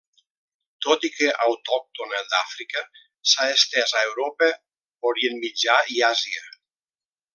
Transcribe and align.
Tot 0.85 1.03
i 1.09 1.09
que 1.17 1.27
autòctona 1.47 2.21
d'Àfrica, 2.31 2.83
s'ha 3.33 3.47
estès 3.59 3.93
a 4.01 4.03
Europa, 4.07 4.49
Orient 5.11 5.39
Mitjà 5.45 5.77
i 5.99 6.03
Àsia. 6.13 6.49